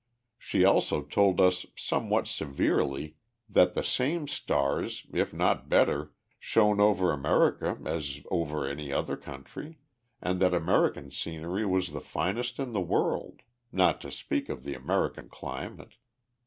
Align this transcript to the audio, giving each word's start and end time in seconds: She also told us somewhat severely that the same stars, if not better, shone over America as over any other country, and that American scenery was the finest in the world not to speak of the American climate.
She 0.39 0.65
also 0.65 1.03
told 1.03 1.39
us 1.39 1.67
somewhat 1.75 2.25
severely 2.25 3.17
that 3.47 3.75
the 3.75 3.83
same 3.83 4.27
stars, 4.27 5.05
if 5.13 5.31
not 5.31 5.69
better, 5.69 6.11
shone 6.39 6.79
over 6.79 7.11
America 7.11 7.77
as 7.85 8.23
over 8.31 8.67
any 8.67 8.91
other 8.91 9.15
country, 9.15 9.77
and 10.19 10.39
that 10.39 10.55
American 10.55 11.11
scenery 11.11 11.67
was 11.67 11.91
the 11.91 12.01
finest 12.01 12.57
in 12.57 12.73
the 12.73 12.81
world 12.81 13.43
not 13.71 14.01
to 14.01 14.09
speak 14.09 14.49
of 14.49 14.63
the 14.63 14.73
American 14.73 15.29
climate. 15.29 15.97